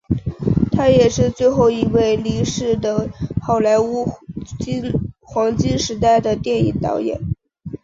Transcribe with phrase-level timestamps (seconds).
[0.71, 3.07] 他也是最后一位离世的
[3.39, 4.09] 好莱坞
[5.19, 7.21] 黄金时代电影导演。